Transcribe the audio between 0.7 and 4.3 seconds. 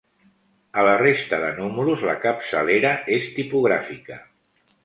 A la resta de números la capçalera és tipogràfica.